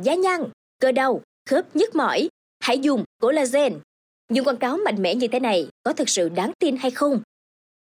[0.00, 0.40] giá nhăn,
[0.80, 1.20] cơ đau,
[1.50, 2.28] khớp nhức mỏi,
[2.60, 3.78] hãy dùng collagen.
[4.28, 7.20] Những quảng cáo mạnh mẽ như thế này có thực sự đáng tin hay không?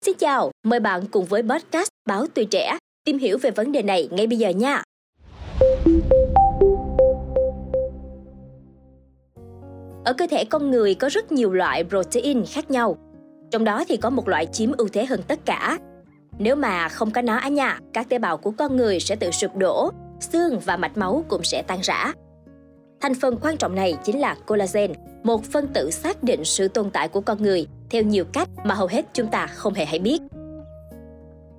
[0.05, 3.81] Xin chào, mời bạn cùng với podcast Báo Tuổi Trẻ tìm hiểu về vấn đề
[3.81, 4.83] này ngay bây giờ nha.
[10.05, 12.97] Ở cơ thể con người có rất nhiều loại protein khác nhau.
[13.51, 15.78] Trong đó thì có một loại chiếm ưu thế hơn tất cả.
[16.39, 19.31] Nếu mà không có nó á nha, các tế bào của con người sẽ tự
[19.31, 22.13] sụp đổ, xương và mạch máu cũng sẽ tan rã.
[23.02, 24.94] Thành phần quan trọng này chính là collagen,
[25.24, 28.76] một phân tử xác định sự tồn tại của con người theo nhiều cách mà
[28.76, 30.22] hầu hết chúng ta không hề hay biết.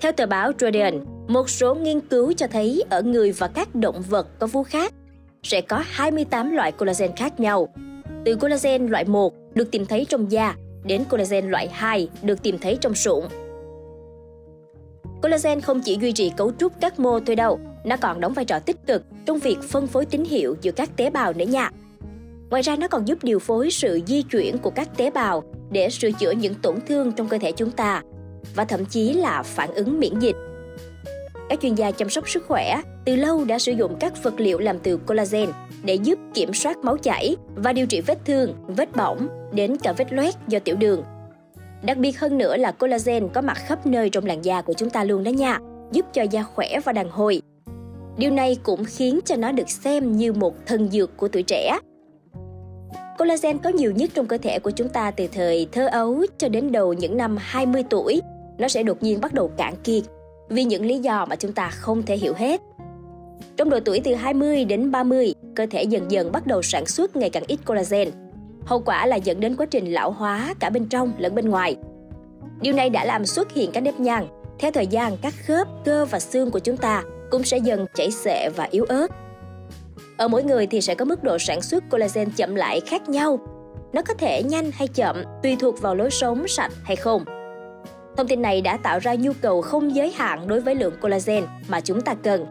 [0.01, 4.03] Theo tờ báo Guardian, một số nghiên cứu cho thấy ở người và các động
[4.03, 4.95] vật có vú khác
[5.43, 7.69] sẽ có 28 loại collagen khác nhau.
[8.25, 10.55] Từ collagen loại 1 được tìm thấy trong da
[10.85, 13.25] đến collagen loại 2 được tìm thấy trong sụn.
[15.23, 18.45] Collagen không chỉ duy trì cấu trúc các mô thôi đâu, nó còn đóng vai
[18.45, 21.71] trò tích cực trong việc phân phối tín hiệu giữa các tế bào nữa nha.
[22.51, 25.91] Ngoài ra nó còn giúp điều phối sự di chuyển của các tế bào để
[25.91, 28.03] sửa chữa những tổn thương trong cơ thể chúng ta
[28.55, 30.37] và thậm chí là phản ứng miễn dịch.
[31.49, 34.59] Các chuyên gia chăm sóc sức khỏe từ lâu đã sử dụng các vật liệu
[34.59, 35.51] làm từ collagen
[35.83, 39.93] để giúp kiểm soát máu chảy và điều trị vết thương, vết bỏng đến cả
[39.93, 41.05] vết loét do tiểu đường.
[41.83, 44.91] Đặc biệt hơn nữa là collagen có mặt khắp nơi trong làn da của chúng
[44.91, 45.59] ta luôn đó nha,
[45.93, 47.43] giúp cho da khỏe và đàn hồi.
[48.19, 51.79] Điều này cũng khiến cho nó được xem như một thần dược của tuổi trẻ.
[53.19, 56.49] Collagen có nhiều nhất trong cơ thể của chúng ta từ thời thơ ấu cho
[56.49, 58.23] đến đầu những năm 20 tuổi.
[58.59, 60.03] Nó sẽ đột nhiên bắt đầu cạn kiệt
[60.49, 62.61] vì những lý do mà chúng ta không thể hiểu hết.
[63.57, 67.17] Trong độ tuổi từ 20 đến 30, cơ thể dần dần bắt đầu sản xuất
[67.17, 68.09] ngày càng ít collagen.
[68.65, 71.77] Hậu quả là dẫn đến quá trình lão hóa cả bên trong lẫn bên ngoài.
[72.61, 74.27] Điều này đã làm xuất hiện các nếp nhăn.
[74.59, 78.11] Theo thời gian, các khớp, cơ và xương của chúng ta cũng sẽ dần chảy
[78.11, 79.07] xệ và yếu ớt.
[80.17, 83.39] Ở mỗi người thì sẽ có mức độ sản xuất collagen chậm lại khác nhau.
[83.93, 87.25] Nó có thể nhanh hay chậm tùy thuộc vào lối sống sạch hay không.
[88.17, 91.45] Thông tin này đã tạo ra nhu cầu không giới hạn đối với lượng collagen
[91.69, 92.47] mà chúng ta cần.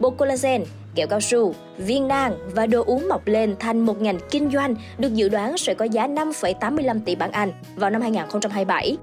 [0.00, 0.64] Bột collagen,
[0.94, 4.74] kẹo cao su, viên nang và đồ uống mọc lên thành một ngành kinh doanh
[4.98, 8.96] được dự đoán sẽ có giá 5,85 tỷ bảng Anh vào năm 2027.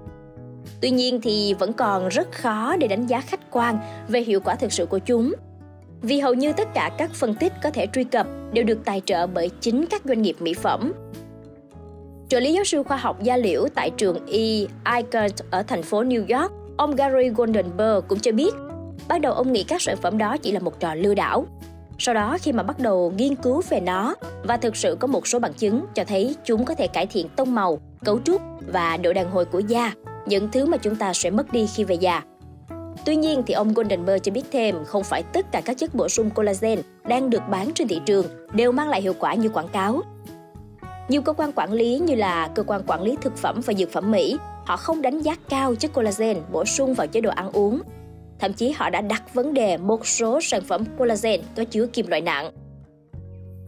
[0.82, 4.56] Tuy nhiên thì vẫn còn rất khó để đánh giá khách quan về hiệu quả
[4.56, 5.34] thực sự của chúng.
[6.02, 9.02] Vì hầu như tất cả các phân tích có thể truy cập đều được tài
[9.06, 10.94] trợ bởi chính các doanh nghiệp mỹ phẩm.
[12.30, 14.66] Trợ lý giáo sư khoa học da liễu tại trường E.
[14.98, 18.54] Icahn ở thành phố New York, ông Gary Goldenberg cũng cho biết,
[19.08, 21.46] ban đầu ông nghĩ các sản phẩm đó chỉ là một trò lừa đảo.
[21.98, 25.28] Sau đó khi mà bắt đầu nghiên cứu về nó và thực sự có một
[25.28, 28.42] số bằng chứng cho thấy chúng có thể cải thiện tông màu, cấu trúc
[28.74, 29.94] và độ đàn hồi của da,
[30.26, 32.22] những thứ mà chúng ta sẽ mất đi khi về già.
[33.06, 36.10] Tuy nhiên thì ông Goldenberg cho biết thêm không phải tất cả các chất bổ
[36.10, 39.68] sung collagen đang được bán trên thị trường đều mang lại hiệu quả như quảng
[39.68, 40.02] cáo.
[41.10, 43.92] Nhiều cơ quan quản lý như là cơ quan quản lý thực phẩm và dược
[43.92, 47.52] phẩm Mỹ, họ không đánh giá cao chất collagen bổ sung vào chế độ ăn
[47.52, 47.82] uống.
[48.40, 52.08] Thậm chí họ đã đặt vấn đề một số sản phẩm collagen có chứa kim
[52.08, 52.52] loại nặng.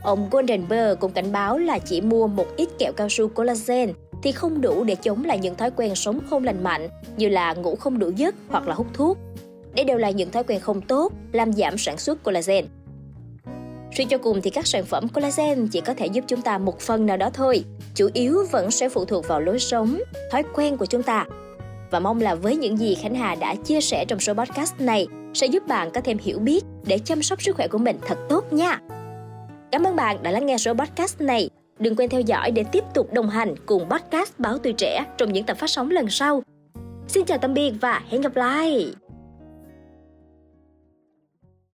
[0.04, 3.94] Ông Goldenberg cũng cảnh báo là chỉ mua một ít kẹo cao su collagen
[4.24, 7.53] thì không đủ để chống lại những thói quen sống không lành mạnh như là
[7.53, 9.18] ngủ không đủ giấc hoặc là hút thuốc.
[9.76, 12.66] Đây đều là những thói quen không tốt làm giảm sản xuất collagen.
[13.98, 16.80] Suy cho cùng thì các sản phẩm collagen chỉ có thể giúp chúng ta một
[16.80, 17.64] phần nào đó thôi,
[17.96, 20.00] chủ yếu vẫn sẽ phụ thuộc vào lối sống,
[20.31, 21.25] thói quen của chúng ta.
[21.92, 25.08] Và mong là với những gì Khánh Hà đã chia sẻ trong số podcast này
[25.34, 28.18] sẽ giúp bạn có thêm hiểu biết để chăm sóc sức khỏe của mình thật
[28.30, 28.80] tốt nha.
[29.72, 31.50] Cảm ơn bạn đã lắng nghe số podcast này.
[31.80, 35.34] Đừng quên theo dõi để tiếp tục đồng hành cùng podcast Báo Tuổi Trẻ trong
[35.34, 36.44] những tập phát sóng lần sau.
[37.08, 38.94] Xin chào tạm biệt và hẹn gặp lại!